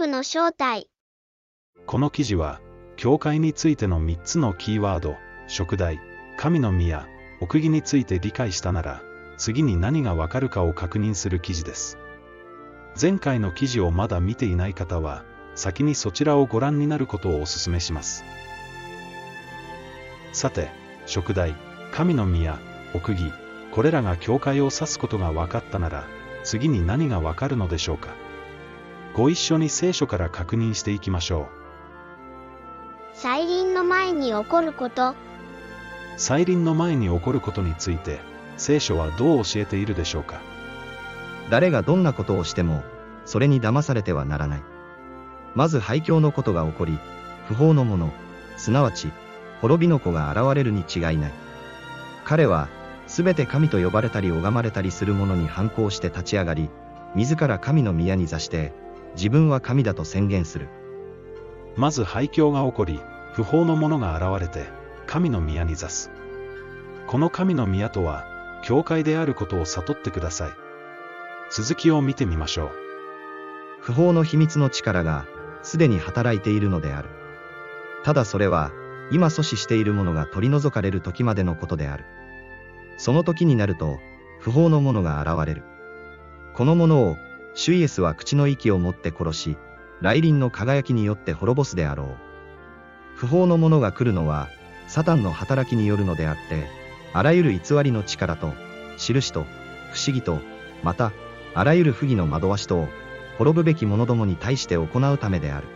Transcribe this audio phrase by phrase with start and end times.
[0.00, 0.88] プの正体。
[1.84, 2.62] この記事は、
[2.96, 5.16] 教会についての3つのキーワード、
[5.46, 6.00] 食代、
[6.38, 7.06] 神の宮、
[7.42, 9.02] 奥義について理解したなら、
[9.36, 11.98] 次に何がわかるかを確認する記事です。
[12.98, 15.22] 前回の記事をまだ見ていない方は、
[15.54, 18.24] 先にそちらをご覧になることをお勧めします。
[20.32, 20.70] さて、
[21.04, 21.54] 食代、
[21.92, 22.58] 神の宮、
[22.94, 23.30] 奥義、
[23.70, 26.06] これらが教会を指すことが分かったなら、
[26.42, 28.14] 次に何がわかるのでしょうか？
[29.14, 31.48] ご一緒に聖書から確認していきましょ
[33.14, 33.16] う。
[33.16, 35.14] 再臨の前に起こること。
[36.16, 38.20] 再臨の前に起こることについて、
[38.56, 40.40] 聖書はどう教えているでしょうか？
[41.50, 42.82] 誰がどんなことをしても、
[43.24, 44.62] それに騙されてはならない。
[45.54, 46.98] まず廃墟のことが起こり、
[47.48, 48.12] 不法のもの、
[48.56, 49.10] すなわち、
[49.60, 51.32] 滅びの子が現れるに違いない。
[52.24, 52.68] 彼は、
[53.08, 56.70] すべて神と呼ばれたり拝まれたりする者に反抗して立ち上がり、
[57.16, 58.72] 自ら神の宮に座して、
[59.14, 60.68] 自分は神だと宣言する。
[61.76, 63.00] まず廃墟が起こり、
[63.34, 64.68] 不法の者が現れて、
[65.06, 66.10] 神の宮に座す。
[67.06, 68.24] この神の宮とは、
[68.62, 70.50] 教会であることを悟ってください。
[71.50, 72.70] 続きを見てみましょう。
[73.80, 75.26] 不法の秘密の力が、
[75.62, 77.08] すでに働いているのである。
[78.04, 78.72] ただそれは、
[79.10, 82.04] 今阻止しているものが取り除かれる時までのことである。
[82.96, 83.98] その時になると、
[84.38, 85.64] 不法の者が現れる。
[86.54, 87.16] この者を、
[87.54, 89.56] 主イエスは口の息を持って殺し、
[90.00, 92.08] 来臨の輝きによって滅ぼすであろう。
[93.14, 94.48] 不法の者が来るのは、
[94.88, 96.66] サタンの働きによるのであって、
[97.12, 98.52] あらゆる偽りの力と、
[98.96, 99.44] 印と、
[99.92, 100.40] 不思議と、
[100.82, 101.12] また、
[101.54, 102.88] あらゆる不義の惑わしと、
[103.36, 105.66] 滅ぶべき者どもに対して行うためである。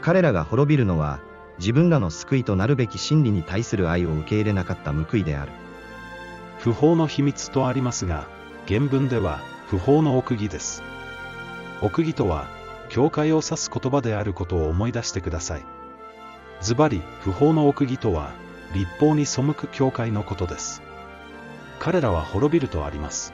[0.00, 1.20] 彼らが滅びるのは、
[1.58, 5.52] 自分らの救いとなるべき真理に対する愛を受け入れなかった報いである。
[6.58, 8.26] 不法の秘密とありますが、
[8.66, 10.82] 原文では、不法の奥義です。
[11.80, 12.48] 奥義とは、
[12.88, 15.62] 教会を指す言葉であることを思い出してください。
[16.60, 18.32] ズバリ、不法の奥義とは、
[18.74, 20.82] 立法に背く教会のことです。
[21.78, 23.32] 彼らは滅びるとあります。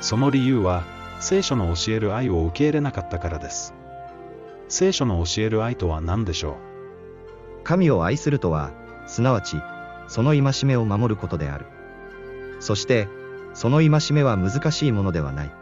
[0.00, 0.84] その理由は、
[1.18, 3.74] 聖書の教える愛を受け入れなかったからです。
[4.68, 7.64] 聖書の教える愛とは何でしょう？
[7.64, 8.70] 神を愛するとは、
[9.08, 9.56] すなわち、
[10.06, 11.66] その戒めを守ることである。
[12.60, 13.08] そして、
[13.54, 15.54] その戒めは難しいものではない。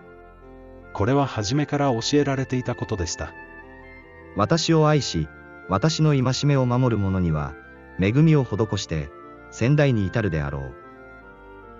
[0.93, 3.33] これは初めから教えられていたことでした。
[4.37, 5.28] 私を愛し、
[5.69, 7.55] 私の戒めを守る者には、
[8.01, 9.09] 恵みを施して、
[9.51, 10.75] 先代に至るであろう。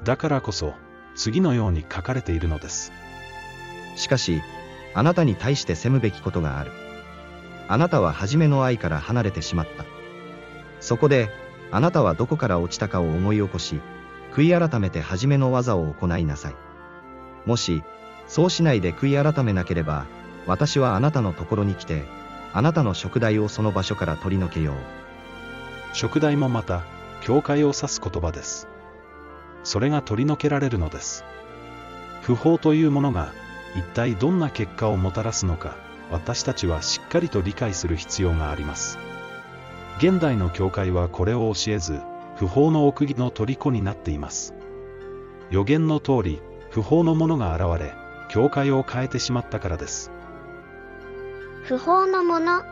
[0.05, 0.75] だからこそ、
[1.15, 2.93] 次のように書かれているのです。
[3.97, 4.43] しかし、
[4.95, 6.73] あなたに対して責むべきことがある。
[7.69, 9.85] あなたは初めの愛から離れてしまった。
[10.81, 11.29] そこで、
[11.71, 13.81] あなたはどこから落ちたかを思い起こし、
[14.33, 16.55] 悔い改めて初めの技を行いなさい。
[17.47, 17.83] もし、
[18.27, 20.07] そうしないで悔い改めなければ、
[20.47, 22.05] 私はあなたのところに来て、
[22.53, 24.77] あなたの食材をその場所から取り除けよう。
[25.93, 26.83] 食材もまた、
[27.23, 28.69] 教会を指す言葉です。
[29.63, 31.25] それが取り除けられるのです。
[32.23, 33.33] 不法というものが、
[33.77, 35.77] 一体どんな結果をもたらすのか、
[36.11, 38.99] 私たちはしっかりと理解する必要があります。
[39.99, 42.01] 現代の教会はこれを教えず、
[42.41, 44.55] 不法の奥義の虜になっています。
[45.51, 46.41] 予言の通り、
[46.71, 47.93] 不法の者が現れ、
[48.31, 50.11] 教会を変えてしまったからです。
[51.65, 52.65] 不法の者？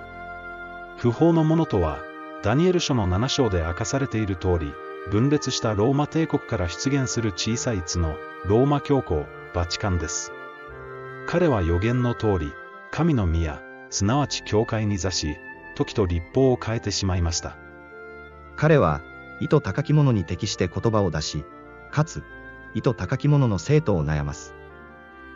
[0.96, 1.98] 不法の者とは、
[2.42, 4.72] ダニエル書の7章で明かされている通り、
[5.10, 10.32] 分裂したローマ帝国から出現する小さい角、ローマ教皇、バチカンです。
[11.26, 12.54] 彼は予言の通り、
[12.90, 15.36] 神の宮、すなわち教会に座し、
[15.74, 17.58] 時と立法を変えてしまいました。
[18.56, 19.02] 彼は、
[19.40, 21.44] 意図高き者に適して言葉を出し、
[21.90, 22.22] かつ、
[22.74, 24.54] 意図高き者の生徒を悩ます。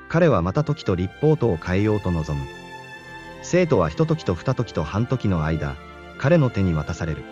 [0.09, 2.47] 彼はまた時と立法とを変えようと望む。
[3.43, 5.77] 生徒は一時と二時と半時の間、
[6.19, 7.25] 彼の手に渡される。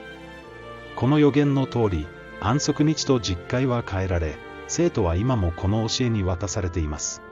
[0.97, 2.07] この予言の通り、
[2.41, 7.23] 安息日と実会は変えられ、生徒は今もこの教えに渡されています。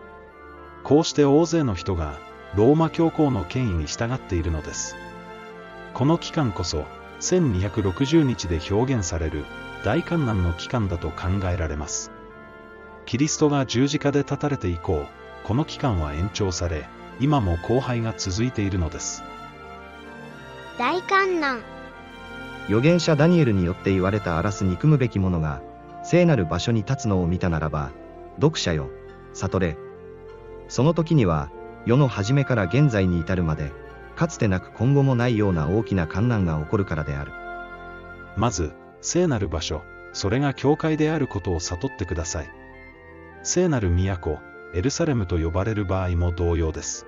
[0.85, 2.19] こうして大勢の人が、
[2.55, 4.97] ローマ教皇の権威に従っているのです。
[5.95, 6.85] この期間こそ、
[7.21, 9.45] 1260日で表現される
[9.85, 12.11] 大観難の期間だと考えられます。
[13.07, 15.07] キリストが十字架で立たれて以降、
[15.45, 16.87] この期間は延長され、
[17.21, 19.23] 今も荒廃が続いているのです。
[20.79, 21.63] 大観難
[22.67, 25.63] 預言者ダニエルによって言われた荒らす憎むべき者が、
[26.05, 27.91] 聖なる場所に立つのを見たならば、
[28.37, 28.91] 読者よ、
[29.33, 29.77] 悟れ。
[30.69, 31.51] その時には、
[31.87, 33.73] 世の初めから現在に至るまで、
[34.19, 37.31] かつてなく今後もないような大きな観難が起こるからである。
[38.37, 39.83] まず、聖なる場所、
[40.13, 42.51] それが教会であることを悟ってください。
[43.45, 44.41] 聖なる都、
[44.75, 47.07] エルサレムと呼ばれる場合も同様です。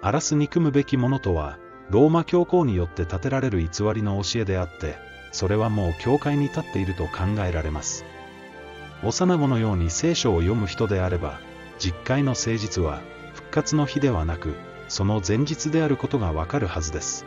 [0.00, 1.58] 荒らす憎むべきものとは、
[1.90, 4.96] ローマ教皇によって建てられる偽りの教えであって、
[5.32, 8.06] それはもう教会に立っていると考えられます。
[9.02, 11.40] 幼子のように聖書を読む人であれば、
[11.78, 13.02] 実会の誠実は、
[13.34, 14.54] 復活の日ではなく、
[14.88, 17.26] その前日であることがわかるはずです。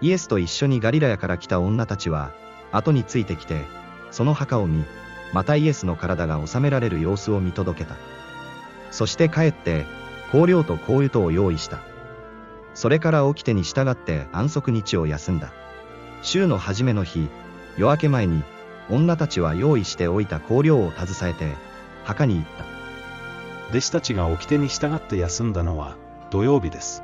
[0.00, 2.32] イエスと一緒にガリラヤから来た女たちは、
[2.72, 3.64] 後についてきて、
[4.10, 4.84] その墓を見、
[5.32, 7.96] またイエスの体が収められる様子を見届けた。
[8.90, 9.86] そして帰って、
[10.32, 11.80] 香料と香油とを用意した。
[12.74, 15.52] それから起きてに従って安息日を休んだ。
[16.22, 17.28] 週の初めの日、
[17.76, 18.42] 夜明け前に、
[18.90, 21.54] 女たちは用意しておいた香料を携えて、
[22.04, 22.64] 墓に行った。
[23.70, 25.96] 弟子たちが掟に従って休んだのは
[26.30, 27.02] 土曜日です。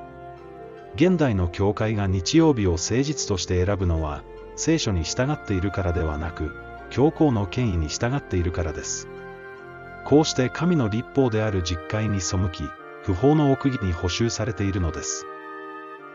[0.95, 4.23] 現代の教会が日曜日を誠実として選ぶのは、
[4.57, 6.55] 聖書に従っているからではなく、
[6.91, 9.09] 教皇の権威に従っているからです。
[10.05, 12.63] こうして神の立法である実会に背き、
[13.03, 15.27] 不法の奥義に補修されているのです。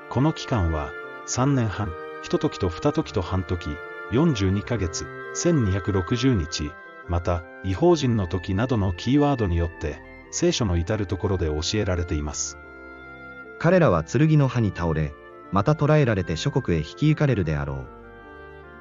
[0.09, 0.91] この期間は、
[1.27, 1.91] 3年半、
[2.23, 3.69] 一時と二時と半時、
[4.11, 6.71] 42ヶ月、1260日、
[7.07, 9.99] また、違法人の時などのキーワードによって、
[10.31, 12.57] 聖書の至るところで教えられています。
[13.59, 15.13] 彼らは剣の刃に倒れ、
[15.51, 17.85] また捕らえられて諸国へ引き行かれるであろう。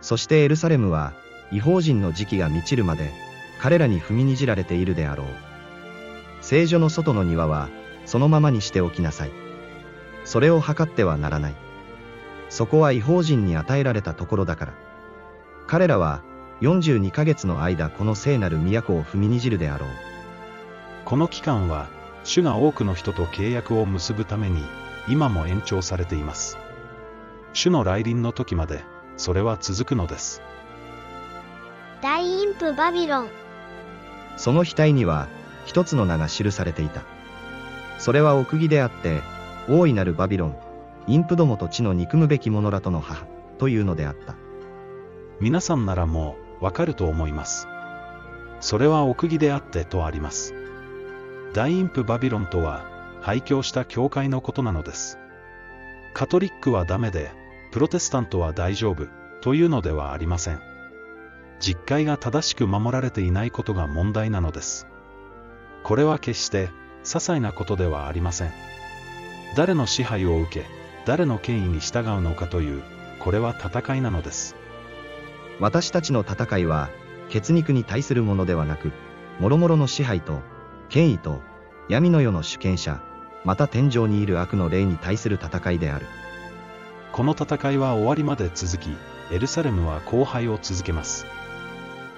[0.01, 1.15] そしてエルサレムは、
[1.51, 3.13] 違法人の時期が満ちるまで、
[3.61, 5.27] 彼らに踏みにじられているであろう。
[6.41, 7.69] 聖女の外の庭は、
[8.05, 9.33] そのままにしておきなさい。
[10.25, 11.55] それを測ってはならない。
[12.49, 14.75] そこは違法人に与えられたところだから。
[15.67, 16.23] 彼らは、
[16.61, 19.89] 42ヶ月の間この聖なる都を踏みにじるであろう。
[21.05, 21.89] この期間は、
[22.29, 24.63] 主が多くの人と契約を結ぶために、
[25.09, 26.59] 今も延長されています。
[27.55, 28.85] 主の来臨の時まで、
[29.17, 30.43] それは続くのです。
[32.03, 33.29] 大陰譜バビロン。
[34.37, 35.27] その額には、
[35.65, 37.01] 一つの名が記されていた。
[37.97, 39.23] それは奥義であって、
[39.67, 40.57] 大いなるバビロン、
[41.07, 43.25] 陰譜どもと地の憎むべき者らとの母、
[43.57, 44.35] というのであった。
[45.41, 47.69] 皆さんならもう、わかると思います。
[48.61, 50.58] それは奥義であってとあります。
[51.55, 52.85] 大陰譜バビロンとは、
[53.21, 55.19] 廃教した教会のことなのです。
[56.15, 57.33] カトリックはダメで、
[57.73, 59.07] プロテスタントは大丈夫、
[59.41, 60.61] というのではありません。
[61.61, 64.87] 実会が正しく守られていないことが問題なのです。
[65.83, 66.69] これは決して、
[67.05, 68.53] 些細なことではありません。
[69.57, 70.67] 誰の支配を受け、
[71.07, 72.83] 誰の権威に従うのかという、
[73.19, 74.55] これは戦いなのです。
[75.61, 76.91] 私たちの戦いは、
[77.31, 78.93] 血肉に対するものではなく、
[79.41, 80.43] 諸々の支配と、
[80.89, 81.41] 権威と、
[81.89, 83.01] 闇の世の主権者、
[83.45, 86.07] また天上にいる悪の霊に対する戦いである。
[87.13, 88.91] この戦いは終わりまで続き、
[89.31, 91.27] エルサレムは荒廃を続けます。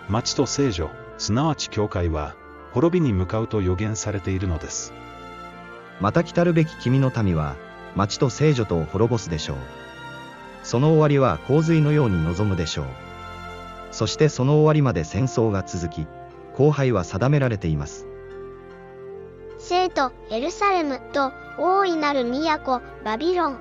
[0.09, 2.35] 町と聖女、すなわち教会は、
[2.73, 4.93] 滅びに向かうと予言されているのです。
[6.01, 7.57] また来たるべき君の民は、
[7.97, 9.57] 町と聖女とを滅ぼすでしょう。
[10.63, 12.87] その終わりは洪水のように望むでしょう。
[13.91, 16.07] そしてその終わりまで戦争が続き、
[16.57, 18.07] 荒廃は定められています。
[19.71, 23.59] 聖都、エルサレムと、大いなる都、バビロン。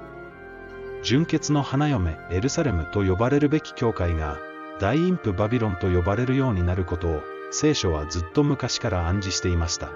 [1.03, 4.39] 純潔の花嫁、エルサレムと呼ばれるべき教会が、
[4.79, 7.21] 大陰譜バビロンと呼ばれるようになることを、
[7.51, 9.91] 聖書はずっと昔から暗示していました。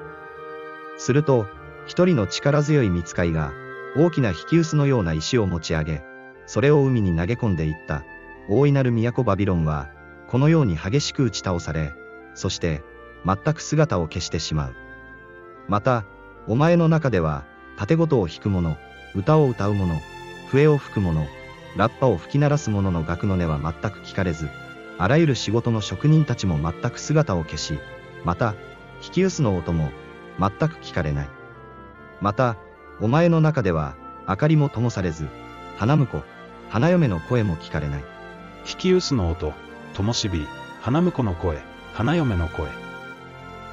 [1.00, 1.48] すると、
[1.88, 3.51] 一人の力強い見つかいが、
[3.98, 6.03] 大きな引き薄のような石を持ち上げ、
[6.46, 8.03] それを海に投げ込んでいった。
[8.48, 9.89] 大いなる都バビロンは、
[10.27, 11.91] このように激しく打ち倒され、
[12.36, 12.84] そして、
[13.25, 14.75] 全く姿を消してしまう。
[15.67, 16.03] また、
[16.48, 17.46] お前の中では、
[17.77, 18.77] 盾事を弾く者、
[19.15, 20.00] 歌を歌う者、
[20.50, 21.25] 笛を吹く者、
[21.77, 24.50] ラッパを吹き鳴らす者の楽の音は全く聞かれず、
[24.98, 27.79] あらゆる仕事の職人たちも全く姿を消し、
[28.24, 28.55] また、
[29.03, 29.91] 引き薄の音も、
[30.39, 31.29] 全く聞かれない。
[32.22, 32.58] また、
[33.01, 33.96] お前の中では、
[34.27, 35.27] 明かりも灯されず、
[35.77, 36.24] 花婿、
[36.70, 38.03] 花嫁の声も聞かれない。
[38.70, 39.53] 引き薄の音、
[39.93, 40.48] 灯火、
[40.82, 41.62] 花婿の声、
[41.93, 42.82] 花嫁の声。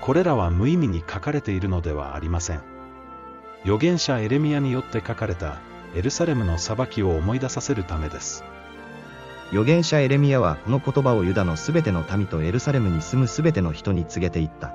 [0.00, 2.62] これらは無意味に書かれているのではありません。
[3.64, 5.58] 預言者エレミアによって書かれた
[5.94, 8.44] エルサレムの裁きを思い出させるためです。
[9.50, 14.72] 預言者エレミヤはこの言葉をユダのすべての民とエルサレムに住むすべての人に告げていった。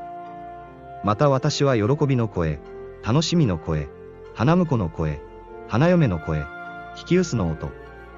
[1.04, 2.60] また私は喜びの声、
[3.04, 3.88] 楽しみの声、
[4.34, 5.22] 花婿の声、
[5.68, 6.40] 花嫁の声、
[6.98, 7.72] 引き薄の音、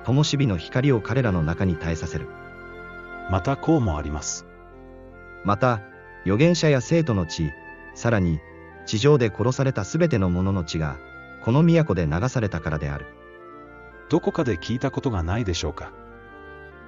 [0.04, 2.28] 灯火の光を彼らの中に耐えさせる。
[3.30, 4.46] またこうもあります。
[5.44, 5.82] また、
[6.24, 7.52] 預言者や生徒の血、
[7.96, 8.40] さらに、
[8.86, 10.98] 地上で殺されたすべての者の血が、
[11.44, 13.06] この都で流されたからである。
[14.10, 15.92] どこかで聞いたことがないでしょうか？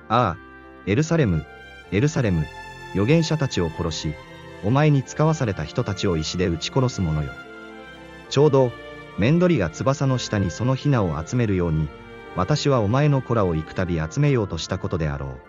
[0.07, 0.37] ああ、
[0.85, 1.45] エルサレム、
[1.91, 2.45] エルサレム、
[2.91, 4.13] 預言者たちを殺し、
[4.63, 7.31] お前に使わされた人たちを石で撃ち殺す者よ。
[8.29, 8.71] ちょうど、
[9.17, 11.89] メンドリが翼の下にそのヒナを集めるように、
[12.35, 15.39] 私はお前の子らを幾度集めようとしたことであろう。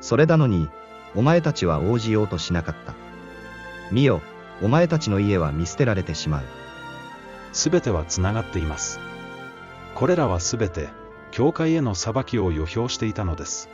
[0.00, 0.68] それなのに、
[1.14, 2.94] お前たちは応じようとしなかった。
[3.90, 4.20] 見よ、
[4.62, 6.42] お前たちの家は見捨てられてしまう。
[7.52, 9.00] すべてはつながっています。
[9.94, 10.88] これらはすべて、
[11.30, 13.68] 教会への裁きを予表していたのです。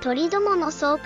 [0.00, 0.98] 鳥どもの巣窟。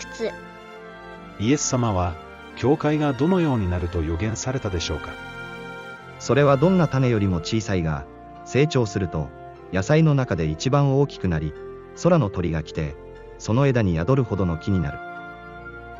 [1.38, 2.14] イエス様は、
[2.57, 5.11] 教会がどのようになると予言されたでしょうか。
[6.19, 8.05] それはどんな種よりも小さいが、
[8.45, 9.29] 成長すると、
[9.73, 11.55] 野菜の中で一番大きくなり、
[12.02, 12.95] 空の鳥が来て、
[13.43, 14.99] その枝に宿るほどの木になる。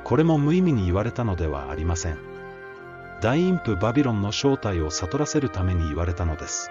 [0.05, 2.19] これも無意味に言われたのではありません。
[3.21, 6.71] 大陰譜バビロンの正体を悟らせるために言われたのです。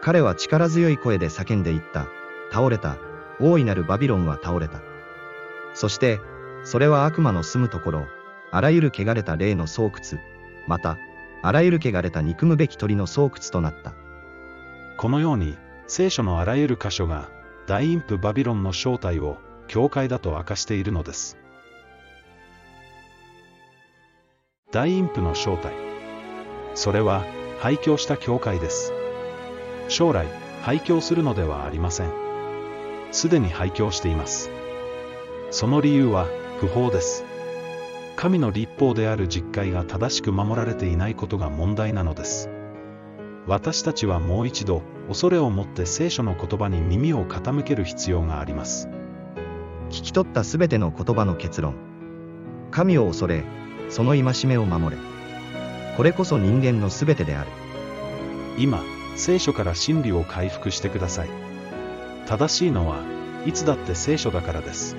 [0.00, 2.06] 彼は力強い声で叫んでいった。
[2.50, 2.96] 倒れた。
[3.42, 4.80] 大いなるバビロンは倒れた。
[5.74, 6.18] そして、
[6.64, 8.06] それは悪魔の住むところ、
[8.50, 9.92] あらゆる汚れた霊の巣窟、
[10.66, 10.96] また、
[11.42, 13.92] あらゆる汚れた憎むべき鳥の巣窟となった。
[14.96, 15.58] このように、
[15.88, 17.28] 聖書のあらゆる箇所が、
[17.66, 19.36] 大陰譜バビロンの正体を、
[19.68, 21.38] 教会だと明かしているのです。
[24.72, 25.72] 大陰譜の正体。
[26.74, 27.24] それは、
[27.60, 28.92] 廃墟した教会です。
[29.88, 30.26] 将来、
[30.62, 32.12] 廃墟するのではありません。
[33.10, 34.50] すでに廃墟しています。
[35.50, 36.26] その理由は、
[36.60, 37.24] 不法です。
[38.16, 42.50] 神の立法である実会が正しく守られていないことが問題なのです。
[43.46, 48.90] 私たちはもう一度、恐れを持って聖書の言葉に耳を傾ける必要があります。
[49.88, 51.74] 聞き取ったすべての言葉の結論。
[52.70, 53.42] 神を恐れ、
[53.88, 55.02] その戒めを守れ。
[55.96, 57.50] これこそ人間のすべてである。
[58.58, 58.82] 今、
[59.16, 61.28] 聖書から真理を回復してください。
[62.26, 63.02] 正しいのは、
[63.46, 64.94] いつだって聖書だからです。